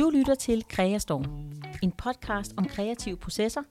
[0.00, 1.24] Du lytter til Kreastorm,
[1.82, 3.62] en podcast om kreative processer,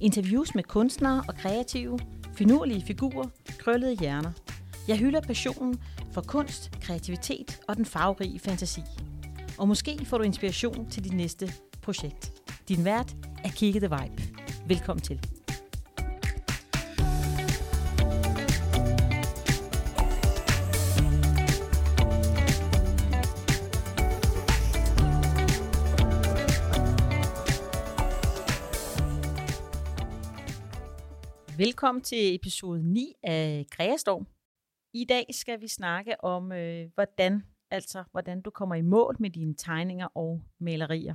[0.00, 1.98] interviews med kunstnere og kreative,
[2.34, 4.32] finurlige figurer, krøllede hjerner.
[4.88, 5.80] Jeg hylder passionen
[6.12, 8.80] for kunst, kreativitet og den farverige fantasi.
[9.58, 11.52] Og måske får du inspiration til dit næste
[11.82, 12.32] projekt.
[12.68, 14.22] Din vært er Kigge The Vibe.
[14.66, 15.43] Velkommen til.
[31.58, 34.26] Velkommen til episode 9 af Kreastorm.
[34.92, 39.30] I dag skal vi snakke om, øh, hvordan, altså, hvordan du kommer i mål med
[39.30, 41.14] dine tegninger og malerier.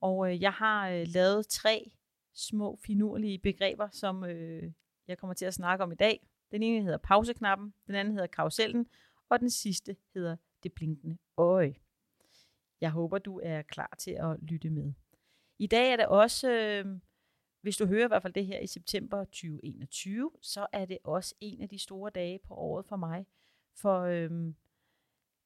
[0.00, 1.90] Og øh, jeg har øh, lavet tre
[2.34, 4.72] små finurlige begreber, som øh,
[5.08, 6.26] jeg kommer til at snakke om i dag.
[6.50, 8.86] Den ene hedder pauseknappen, den anden hedder karusellen,
[9.28, 11.74] og den sidste hedder det blinkende øje.
[12.80, 14.92] Jeg håber, du er klar til at lytte med.
[15.58, 16.50] I dag er det også...
[16.50, 17.00] Øh,
[17.60, 21.34] hvis du hører i hvert fald det her i september 2021, så er det også
[21.40, 23.26] en af de store dage på året for mig.
[23.74, 24.56] For øhm,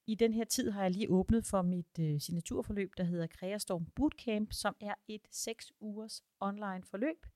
[0.06, 3.86] i den her tid har jeg lige åbnet for mit øh, signaturforløb, der hedder Kreastorm
[3.86, 7.26] Bootcamp, som er et 6 ugers online forløb,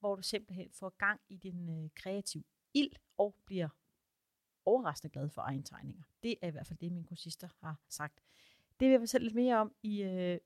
[0.00, 3.68] hvor du simpelthen får gang i din øh, kreative ild og bliver
[4.64, 6.02] overraskende glad for egen tegninger.
[6.22, 8.20] Det er i hvert fald det, min kursister har sagt.
[8.80, 10.38] Det vil jeg fortælle lidt mere om i øh,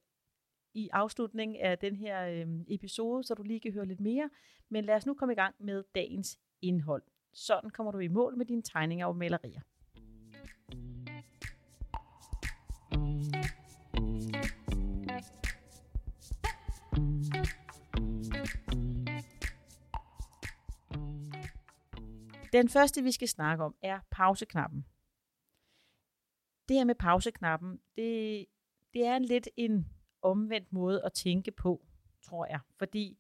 [0.75, 4.31] i afslutningen af den her øh, episode, så du lige kan høre lidt mere.
[4.69, 7.03] Men lad os nu komme i gang med dagens indhold.
[7.33, 9.61] Sådan kommer du i mål med dine tegninger og malerier.
[22.53, 24.87] Den første, vi skal snakke om, er pauseknappen.
[26.69, 28.47] Det her med pauseknappen, det,
[28.95, 29.94] det er en lidt en
[30.25, 31.87] omvendt måde at tænke på,
[32.23, 32.61] tror jeg.
[32.77, 33.19] Fordi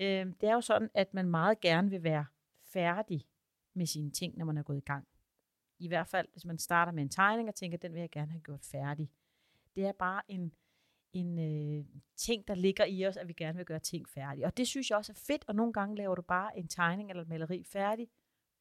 [0.00, 2.26] øh, det er jo sådan, at man meget gerne vil være
[2.64, 3.26] færdig
[3.74, 5.08] med sine ting, når man er gået i gang.
[5.78, 8.30] I hvert fald, hvis man starter med en tegning og tænker, den vil jeg gerne
[8.30, 9.10] have gjort færdig.
[9.76, 10.52] Det er bare en,
[11.12, 11.84] en øh,
[12.16, 14.46] ting, der ligger i os, at vi gerne vil gøre ting færdige.
[14.46, 17.10] Og det synes jeg også er fedt, og nogle gange laver du bare en tegning
[17.10, 18.08] eller et maleri færdig,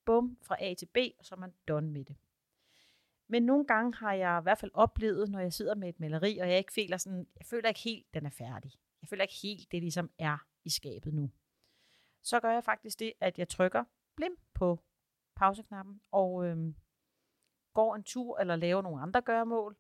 [0.06, 2.16] bum, fra A til B, og så er man done med det.
[3.31, 6.38] Men nogle gange har jeg i hvert fald oplevet, når jeg sidder med et maleri,
[6.38, 8.72] og jeg ikke føler sådan, jeg føler ikke helt, den er færdig.
[9.01, 11.31] Jeg føler ikke helt, det ligesom er i skabet nu.
[12.23, 13.84] Så gør jeg faktisk det, at jeg trykker
[14.16, 14.79] blim på
[15.35, 16.75] pauseknappen, og øhm,
[17.73, 19.78] går en tur, eller laver nogle andre gøremål.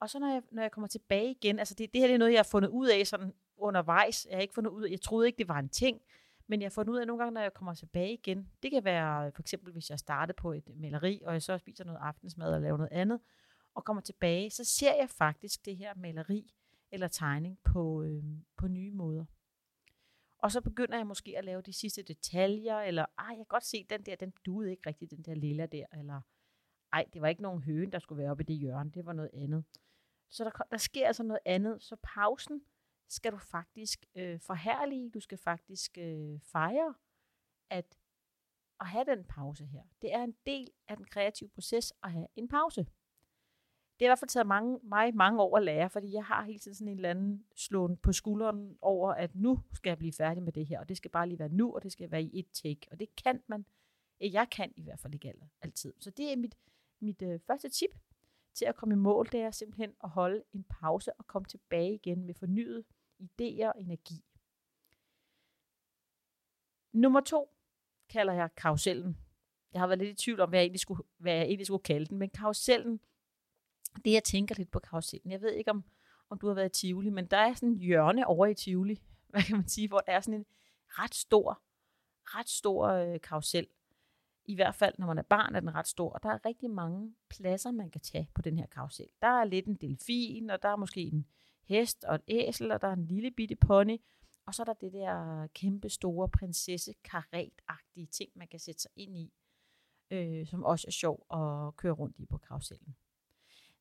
[0.00, 2.18] Og så når jeg, når jeg kommer tilbage igen, altså det, det her det er
[2.18, 4.26] noget, jeg har fundet ud af sådan undervejs.
[4.30, 6.02] Jeg har ikke fundet ud af, jeg troede ikke, det var en ting.
[6.50, 8.84] Men jeg får den ud af nogle gange, når jeg kommer tilbage igen, det kan
[8.84, 12.54] være for eksempel, hvis jeg starter på et maleri, og jeg så spiser noget aftensmad
[12.54, 13.20] og laver noget andet,
[13.74, 16.54] og kommer tilbage, så ser jeg faktisk det her maleri
[16.90, 18.24] eller tegning på, øh,
[18.56, 19.24] på nye måder.
[20.38, 23.64] Og så begynder jeg måske at lave de sidste detaljer, eller ej, jeg kan godt
[23.64, 26.20] se, den der, den duede ikke rigtigt, den der lilla der, eller
[26.92, 29.12] ej, det var ikke nogen høne, der skulle være oppe i det hjørne, det var
[29.12, 29.64] noget andet.
[30.30, 31.82] Så der, der sker altså noget andet.
[31.82, 32.62] Så pausen
[33.12, 36.94] skal du faktisk øh, forhærlige, du skal faktisk øh, fejre,
[37.70, 38.00] at
[38.80, 39.82] at have den pause her.
[40.02, 42.80] Det er en del af den kreative proces at have en pause.
[43.98, 46.44] Det har i hvert fald taget mange, mig mange år at lære, fordi jeg har
[46.44, 50.12] hele tiden sådan en eller anden slåen på skulderen over, at nu skal jeg blive
[50.12, 52.22] færdig med det her, og det skal bare lige være nu, og det skal være
[52.22, 52.80] i et take.
[52.90, 53.66] Og det kan man,
[54.22, 55.94] øh, jeg kan i hvert fald ikke altid.
[55.98, 56.56] Så det er mit,
[57.00, 57.90] mit øh, første tip
[58.54, 61.94] til at komme i mål, det er simpelthen at holde en pause og komme tilbage
[61.94, 62.84] igen med fornyet
[63.20, 64.24] idéer og energi.
[66.92, 67.54] Nummer to
[68.08, 69.16] kalder jeg karusellen.
[69.72, 71.82] Jeg har været lidt i tvivl om, hvad jeg egentlig skulle, hvad jeg egentlig skulle
[71.82, 73.00] kalde den, men karusellen,
[74.04, 75.32] det jeg tænker lidt på karusellen.
[75.32, 75.84] Jeg ved ikke, om,
[76.30, 79.00] om du har været i Tivoli, men der er sådan en hjørne over i Tivoli,
[79.30, 80.46] hvad kan man sige, hvor der er sådan en
[80.88, 81.62] ret stor,
[82.24, 83.66] ret stor øh, karusel.
[84.44, 86.10] I hvert fald, når man er barn, er den ret stor.
[86.12, 89.06] Og der er rigtig mange pladser, man kan tage på den her karusel.
[89.22, 91.26] Der er lidt en delfin, og der er måske en
[91.70, 93.98] hest og et æsel, og der er en lille bitte pony,
[94.46, 96.94] og så er der det der kæmpe store prinsesse
[97.68, 99.32] agtige ting, man kan sætte sig ind i,
[100.10, 102.96] øh, som også er sjov at køre rundt i på karusellen.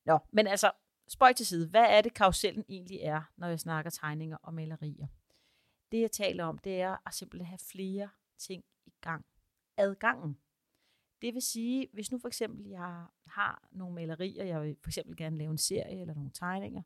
[0.06, 0.71] Nå, men altså,
[1.07, 1.68] spøj til side.
[1.68, 5.07] Hvad er det, karusellen egentlig er, når jeg snakker tegninger og malerier?
[5.92, 9.25] Det, jeg taler om, det er at simpelthen have flere ting i gang.
[9.77, 10.38] Adgangen.
[11.21, 15.18] Det vil sige, hvis nu for eksempel jeg har nogle malerier, jeg vil for eksempel
[15.18, 16.81] gerne lave en serie eller nogle tegninger,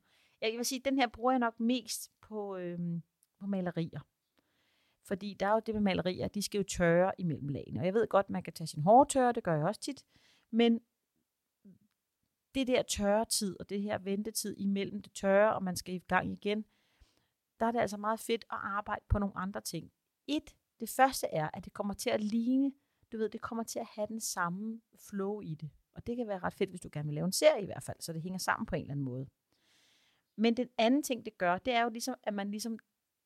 [0.50, 3.04] jeg vil sige, at den her bruger jeg nok mest på, øhm,
[3.40, 4.00] på malerier.
[5.04, 7.80] Fordi der er jo det med malerier, de skal jo tørre imellem lagene.
[7.80, 10.06] Og jeg ved godt, man kan tage sin hårtørre, det gør jeg også tit.
[10.52, 10.80] Men
[12.56, 16.00] det der tørre tid, og det her ventetid imellem det tørre, og man skal i
[16.00, 16.66] gang igen,
[17.60, 19.92] der er det altså meget fedt at arbejde på nogle andre ting.
[20.28, 22.72] Et, det første er, at det kommer til at ligne,
[23.12, 25.70] du ved, det kommer til at have den samme flow i det.
[25.96, 27.84] Og det kan være ret fedt, hvis du gerne vil lave en serie i hvert
[27.84, 29.28] fald, så det hænger sammen på en eller anden måde.
[30.36, 32.80] Men den anden ting, det gør, det er jo ligesom, at man ligesom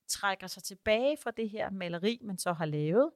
[0.08, 3.12] trækker sig tilbage fra det her maleri, man så har lavet,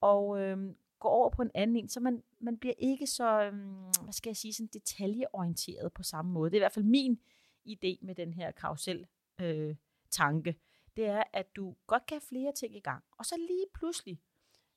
[0.00, 3.84] og øhm, går over på en anden en, så man, man bliver ikke så, øhm,
[4.02, 6.50] hvad skal jeg sige, sådan detaljeorienteret på samme måde.
[6.50, 7.20] Det er i hvert fald min
[7.68, 9.06] idé med den her karusel
[9.40, 9.76] øh,
[10.10, 10.56] tanke.
[10.96, 14.20] Det er, at du godt kan have flere ting i gang, og så lige pludselig,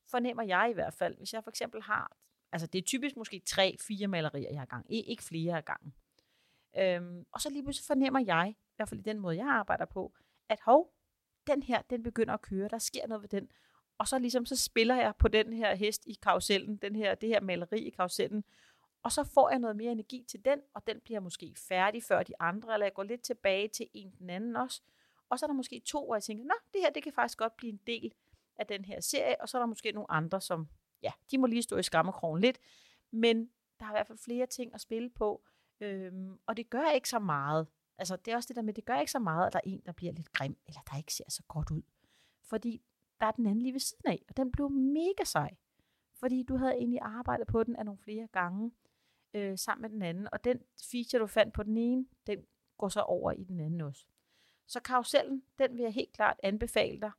[0.07, 2.17] fornemmer jeg i hvert fald, hvis jeg for eksempel har,
[2.51, 5.93] altså det er typisk måske tre, fire malerier, jeg har gang, ikke flere af gangen.
[6.77, 9.85] Øhm, og så lige pludselig fornemmer jeg, i hvert fald i den måde, jeg arbejder
[9.85, 10.13] på,
[10.49, 10.93] at hov,
[11.47, 13.51] den her, den begynder at køre, der sker noget ved den.
[13.97, 17.29] Og så ligesom, så spiller jeg på den her hest i karusellen, den her, det
[17.29, 18.43] her maleri i karusellen,
[19.03, 22.23] og så får jeg noget mere energi til den, og den bliver måske færdig før
[22.23, 24.81] de andre, eller jeg går lidt tilbage til en den anden også.
[25.29, 27.37] Og så er der måske to, hvor jeg tænker, nå, det her, det kan faktisk
[27.37, 28.13] godt blive en del
[28.55, 30.67] af den her serie, og så er der måske nogle andre, som,
[31.03, 32.59] ja, de må lige stå i skammekrogen lidt,
[33.11, 35.43] men der er i hvert fald flere ting at spille på,
[35.81, 37.67] øhm, og det gør ikke så meget.
[37.97, 39.69] Altså, det er også det der med, det gør ikke så meget, at der er
[39.69, 41.81] en, der bliver lidt grim, eller der ikke ser så godt ud.
[42.43, 42.81] Fordi
[43.19, 45.55] der er den anden lige ved siden af, og den blev mega sej.
[46.13, 48.71] Fordi du havde egentlig arbejdet på den af nogle flere gange,
[49.33, 50.59] øh, sammen med den anden, og den
[50.91, 52.45] feature, du fandt på den ene, den
[52.77, 54.05] går så over i den anden også.
[54.67, 57.11] Så karusellen, den vil jeg helt klart anbefale dig.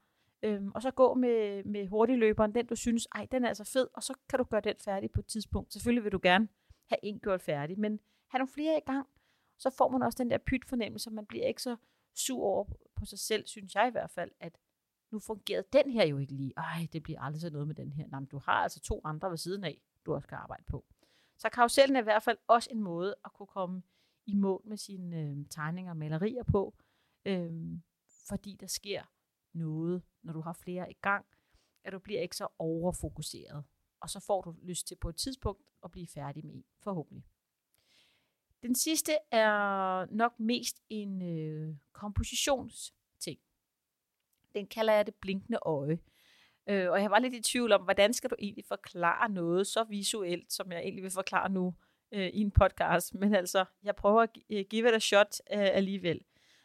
[0.43, 3.89] Øhm, og så gå med, med hurtigløberen, den du synes, ej, den er altså fed,
[3.95, 5.73] og så kan du gøre den færdig på et tidspunkt.
[5.73, 6.49] Selvfølgelig vil du gerne
[6.89, 8.01] have en gjort færdig, men
[8.33, 9.09] have nogle flere i gang,
[9.59, 11.77] så får man også den der pyt fornemmelse, man bliver ikke så
[12.15, 12.65] sur over
[12.97, 14.59] på sig selv, synes jeg i hvert fald, at
[15.11, 16.53] nu fungerede den her jo ikke lige.
[16.57, 18.07] Ej, det bliver aldrig så noget med den her.
[18.07, 20.85] Nej, men du har altså to andre ved siden af, du også skal arbejde på.
[21.39, 23.83] Så karusellen er i hvert fald også en måde at kunne komme
[24.27, 26.75] i mål med sine øh, tegninger og malerier på,
[27.25, 27.79] øh,
[28.29, 29.03] fordi der sker
[29.53, 31.27] noget, når du har flere i gang,
[31.85, 33.65] at du bliver ikke så overfokuseret.
[34.01, 37.25] Og så får du lyst til på et tidspunkt at blive færdig med en, forhåbentlig.
[38.63, 43.41] Den sidste er nok mest en øh, kompositionsting.
[44.55, 45.99] Den kalder jeg det blinkende øje.
[46.67, 49.85] Øh, og jeg var lidt i tvivl om, hvordan skal du egentlig forklare noget så
[49.85, 51.75] visuelt, som jeg egentlig vil forklare nu
[52.13, 53.15] øh, i en podcast.
[53.15, 56.21] Men altså, jeg prøver at øh, give det a shot øh, alligevel.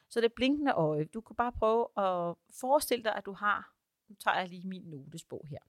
[0.09, 3.73] Så det blinkende øje, du kan bare prøve at forestille dig, at du har,
[4.09, 5.59] nu tager jeg lige min notesbog her.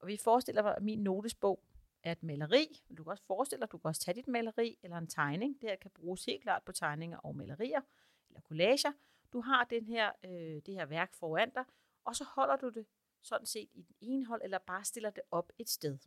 [0.00, 1.64] Og vi forestiller mig at min notesbog
[2.02, 2.82] er et maleri.
[2.98, 5.60] Du kan også forestille dig, at du kan også tage dit maleri eller en tegning.
[5.60, 7.80] Det her kan bruges helt klart på tegninger og malerier
[8.28, 8.92] eller collager.
[9.32, 11.64] Du har den her, øh, det her værk foran dig,
[12.04, 12.86] og så holder du det
[13.22, 15.98] sådan set i den ene hold, eller bare stiller det op et sted.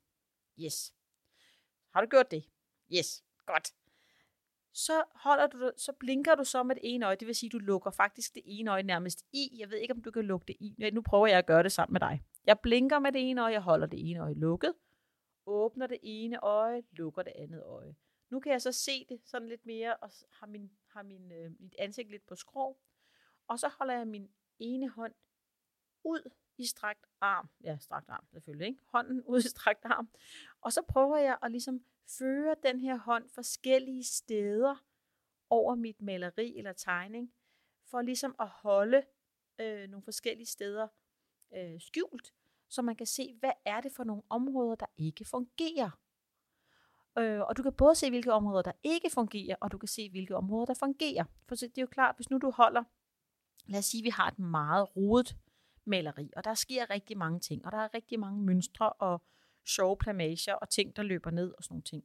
[0.60, 0.94] Yes.
[1.90, 2.50] Har du gjort det?
[2.94, 3.24] Yes.
[3.46, 3.74] Godt.
[4.74, 7.52] Så holder du så blinker du så med det ene øje, det vil sige, at
[7.52, 9.50] du lukker faktisk det ene øje nærmest i.
[9.58, 10.90] Jeg ved ikke, om du kan lukke det i.
[10.94, 12.22] Nu prøver jeg at gøre det sammen med dig.
[12.46, 14.74] Jeg blinker med det ene øje, jeg holder det ene øje lukket,
[15.46, 17.96] åbner det ene øje, lukker det andet øje.
[18.30, 21.52] Nu kan jeg så se det sådan lidt mere, og har, min, har min, øh,
[21.60, 22.78] mit ansigt lidt på skrå.
[23.48, 25.14] Og så holder jeg min ene hånd
[26.04, 27.50] ud i strakt arm.
[27.64, 28.82] Ja, strakt arm selvfølgelig, ikke?
[28.86, 30.10] Hånden ud i strakt arm.
[30.62, 34.86] Og så prøver jeg at ligesom føre den her hånd forskellige steder
[35.50, 37.34] over mit maleri eller tegning,
[37.84, 39.04] for ligesom at holde
[39.60, 40.88] øh, nogle forskellige steder
[41.56, 42.34] øh, skjult,
[42.70, 45.90] så man kan se, hvad er det for nogle områder, der ikke fungerer.
[47.18, 50.10] Øh, og du kan både se, hvilke områder, der ikke fungerer, og du kan se,
[50.10, 51.24] hvilke områder, der fungerer.
[51.48, 52.84] For det er jo klart, hvis nu du holder,
[53.66, 55.38] lad os sige, vi har et meget rodet
[55.86, 59.22] maleri, og der sker rigtig mange ting, og der er rigtig mange mønstre og
[59.66, 62.04] sjove plamager og ting, der løber ned og sådan nogle ting.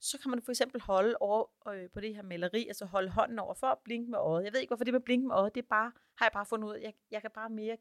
[0.00, 3.38] Så kan man for eksempel holde over øh, på det her maleri, altså holde hånden
[3.38, 4.44] over for at blinke med øjet.
[4.44, 6.46] Jeg ved ikke, hvorfor det med blinke med øjet, det er bare, har jeg bare
[6.46, 7.76] fundet ud af, jeg, jeg kan bare mere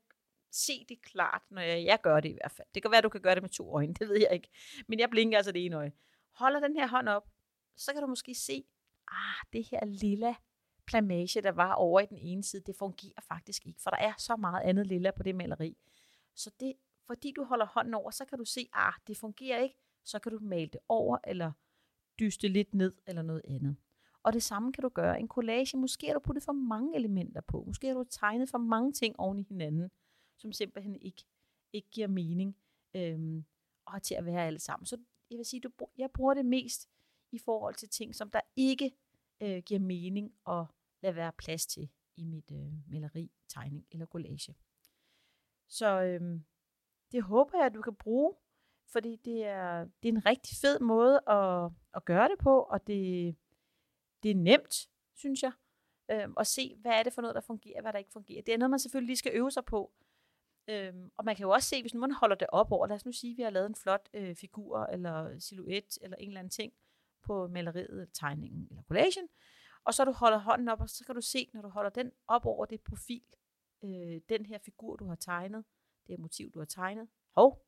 [0.55, 2.67] se det klart, når jeg, jeg gør det i hvert fald.
[2.73, 4.49] Det kan være, at du kan gøre det med to øjne, det ved jeg ikke.
[4.87, 5.91] Men jeg blinker altså det ene øje.
[6.31, 7.29] Holder den her hånd op,
[7.77, 8.63] så kan du måske se,
[9.07, 10.35] ah, det her lilla
[10.85, 14.13] plamage, der var over i den ene side, det fungerer faktisk ikke, for der er
[14.17, 15.77] så meget andet lilla på det maleri.
[16.35, 16.73] Så det,
[17.07, 20.31] fordi du holder hånden over, så kan du se, ah, det fungerer ikke, så kan
[20.31, 21.51] du male det over, eller
[22.19, 23.75] dyste lidt ned, eller noget andet.
[24.23, 25.19] Og det samme kan du gøre.
[25.19, 27.63] En collage, måske har du puttet for mange elementer på.
[27.67, 29.91] Måske har du tegnet for mange ting oven i hinanden,
[30.37, 31.23] som simpelthen ikke,
[31.73, 32.57] ikke giver mening
[32.93, 33.45] øhm,
[33.85, 34.85] og til at være alle sammen.
[34.85, 34.97] Så
[35.29, 36.89] jeg vil sige, du, jeg bruger det mest
[37.31, 38.91] i forhold til ting, som der ikke
[39.41, 40.65] øh, giver mening at
[41.01, 44.55] lade være plads til i mit øh, maleri, tegning eller collage.
[45.67, 46.39] Så øh,
[47.11, 48.33] det håber jeg, at du kan bruge,
[48.87, 52.87] fordi det er, det er en rigtig fed måde at, at gøre det på, og
[52.87, 53.35] det,
[54.23, 55.51] det er nemt, synes jeg,
[56.11, 58.41] øh, at se, hvad er det for noget, der fungerer, hvad der ikke fungerer.
[58.41, 59.91] Det er noget, man selvfølgelig lige skal øve sig på.
[60.67, 62.95] Øhm, og man kan jo også se, hvis nu man holder det op over, lad
[62.95, 66.27] os nu sige, at vi har lavet en flot øh, figur, eller silhuet, eller en
[66.27, 66.73] eller anden ting
[67.21, 69.27] på maleriet, tegningen, eller collagen,
[69.83, 72.11] og så du holder hånden op, og så kan du se, når du holder den
[72.27, 73.23] op over det profil,
[73.83, 75.63] øh, den her figur, du har tegnet,
[76.07, 77.65] det motiv, du har tegnet, hov,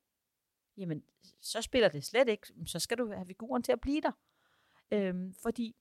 [0.77, 1.03] jamen,
[1.41, 4.11] så spiller det slet ikke, så skal du have figuren til at blive der.
[4.91, 5.75] Øhm, fordi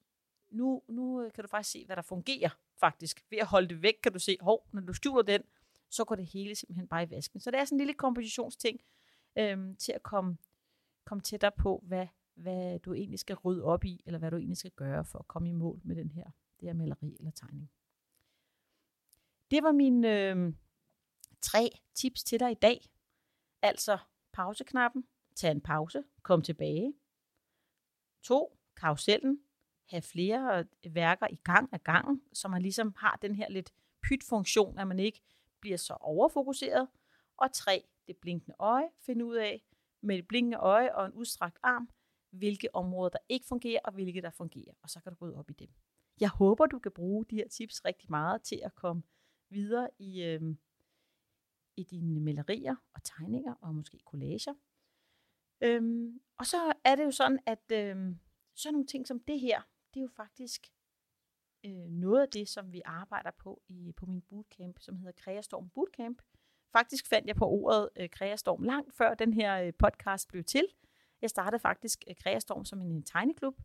[0.51, 3.25] nu, nu kan du faktisk se, hvad der fungerer faktisk.
[3.31, 5.43] Ved at holde det væk, kan du se, hov, når du skjuler den,
[5.91, 7.41] så går det hele simpelthen bare i vasken.
[7.41, 8.81] Så det er sådan en lille kompositionsting
[9.39, 10.37] øhm, til at komme,
[11.05, 14.59] komme tættere på, hvad, hvad du egentlig skal rydde op i, eller hvad du egentlig
[14.59, 16.25] skal gøre for at komme i mål med den her,
[16.61, 17.71] det her maleri eller tegning.
[19.51, 20.55] Det var mine øh,
[21.41, 22.91] tre tips til dig i dag.
[23.63, 23.99] Altså
[24.33, 25.05] pauseknappen,
[25.37, 26.95] tag en pause, kom tilbage.
[28.23, 29.41] To, karusellen,
[29.91, 33.73] have flere øh, værker i gang af gangen, så man ligesom har den her lidt
[34.03, 35.21] pyt-funktion, at man ikke
[35.65, 36.89] bliver så overfokuseret.
[37.37, 39.65] Og tre, det blinkende øje, finde ud af
[40.03, 41.89] med et blinkende øje og en udstrakt arm,
[42.31, 44.75] hvilke områder, der ikke fungerer, og hvilke, der fungerer.
[44.83, 45.69] Og så kan du rydde op i dem.
[46.21, 49.03] Jeg håber, du kan bruge de her tips rigtig meget til at komme
[49.51, 50.43] videre i, øh,
[51.77, 54.55] i dine malerier og tegninger, og måske collager.
[55.61, 58.17] Øhm, og så er det jo sådan, at øh,
[58.55, 59.63] sådan nogle ting som det her,
[59.95, 60.67] det er jo faktisk
[62.05, 66.23] noget af det, som vi arbejder på i på min bootcamp, som hedder Kreastorm Bootcamp.
[66.73, 70.67] Faktisk fandt jeg på ordet øh, Kreastorm langt før den her øh, podcast blev til.
[71.23, 73.57] Jeg startede faktisk øh, Kreastorm som en, en tegneklub,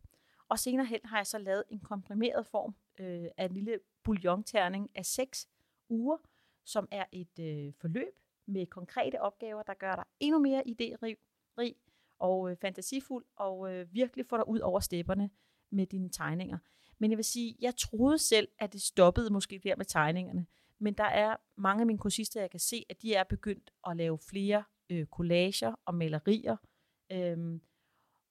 [0.48, 4.90] og senere hen har jeg så lavet en komprimeret form øh, af en lille bouillonterning
[4.94, 5.48] af seks
[5.88, 6.16] uger,
[6.64, 11.14] som er et øh, forløb med konkrete opgaver, der gør dig endnu mere idérig
[12.18, 15.30] og øh, fantasifuld, og øh, virkelig får dig ud over stepperne
[15.70, 16.58] med dine tegninger.
[17.00, 20.46] Men jeg vil sige, jeg troede selv, at det stoppede måske der med tegningerne.
[20.78, 23.96] Men der er mange af mine kursister, jeg kan se, at de er begyndt at
[23.96, 26.56] lave flere øh, collager og malerier.
[27.12, 27.60] Øhm,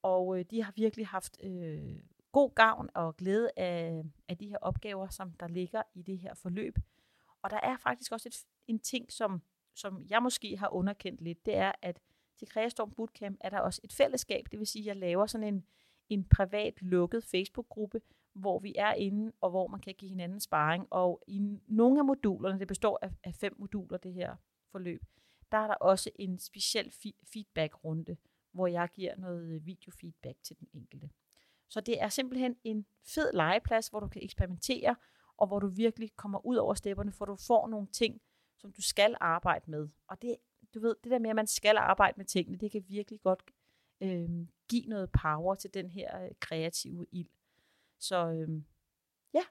[0.01, 1.99] og øh, de har virkelig haft øh,
[2.31, 6.33] god gavn og glæde af, af de her opgaver, som der ligger i det her
[6.33, 6.77] forløb.
[7.41, 9.41] Og der er faktisk også et, en ting, som,
[9.75, 11.99] som jeg måske har underkendt lidt, det er, at
[12.37, 15.47] til Kreastorm Bootcamp er der også et fællesskab, det vil sige, at jeg laver sådan
[15.47, 15.65] en,
[16.09, 18.01] en privat lukket Facebook-gruppe,
[18.33, 20.87] hvor vi er inde, og hvor man kan give hinanden sparring.
[20.89, 24.35] Og i nogle af modulerne, det består af, af fem moduler, det her
[24.71, 25.03] forløb,
[25.51, 28.17] der er der også en speciel fi- feedback-runde,
[28.51, 31.09] hvor jeg giver noget øh, videofeedback til den enkelte.
[31.69, 34.95] Så det er simpelthen en fed legeplads, hvor du kan eksperimentere,
[35.37, 38.21] og hvor du virkelig kommer ud over stepperne, for du får nogle ting,
[38.57, 39.89] som du skal arbejde med.
[40.07, 40.35] Og det,
[40.73, 43.43] du ved, det der med, at man skal arbejde med tingene, det kan virkelig godt
[44.01, 44.29] øh,
[44.69, 47.29] give noget power til den her øh, kreative ild.
[47.99, 48.61] Så øh,
[49.33, 49.43] ja,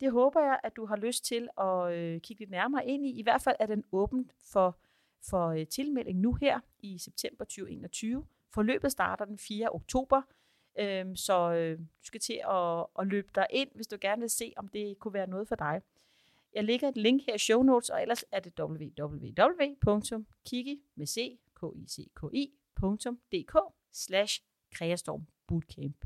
[0.00, 3.18] det håber jeg, at du har lyst til at øh, kigge lidt nærmere ind i.
[3.18, 4.78] I hvert fald er den åben for,
[5.22, 8.26] for øh, tilmelding nu her i september 2021.
[8.54, 9.68] Forløbet starter den 4.
[9.70, 10.22] oktober,
[10.78, 14.30] øh, så øh, du skal til at, at løbe dig ind, hvis du gerne vil
[14.30, 15.82] se, om det kunne være noget for dig.
[16.54, 19.56] Jeg lægger et link her i show notes, og ellers er det www.kiki.dk
[23.92, 24.42] slash
[24.74, 26.04] Kreastorm Bootcamp.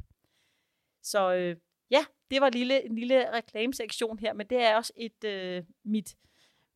[1.02, 1.56] Så øh,
[1.90, 5.64] ja, det var en lille, en lille reklamesektion her, men det er også et øh,
[5.84, 6.16] mit,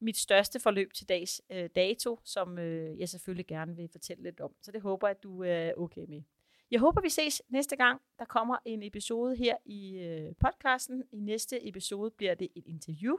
[0.00, 4.40] mit største forløb til dags øh, dato, som øh, jeg selvfølgelig gerne vil fortælle lidt
[4.40, 4.54] om.
[4.62, 6.22] Så det håber jeg, at du er okay med.
[6.70, 8.00] Jeg håber, vi ses næste gang.
[8.18, 11.04] Der kommer en episode her i øh, podcasten.
[11.12, 13.16] I næste episode bliver det et interview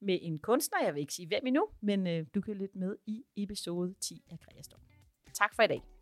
[0.00, 0.84] med en kunstner.
[0.84, 4.22] Jeg vil ikke sige hvem endnu, men øh, du kan lytte med i episode 10
[4.30, 4.80] af Kreastorm.
[5.34, 5.93] Tak for i dag.